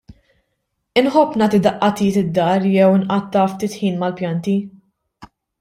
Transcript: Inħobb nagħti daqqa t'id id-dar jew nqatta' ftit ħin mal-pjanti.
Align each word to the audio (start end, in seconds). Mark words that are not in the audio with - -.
Inħobb 1.01 1.35
nagħti 1.41 1.59
daqqa 1.67 1.89
t'id 2.01 2.19
id-dar 2.23 2.67
jew 2.71 2.89
nqatta' 3.03 3.47
ftit 3.53 3.79
ħin 3.83 4.03
mal-pjanti. 4.05 4.57